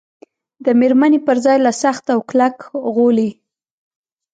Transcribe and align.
د 0.65 0.67
مېرمنې 0.79 1.19
پر 1.27 1.37
ځای 1.45 1.57
له 1.65 1.71
سخت 1.83 2.05
او 2.13 2.19
کلک 2.29 2.57
غولي. 2.93 3.29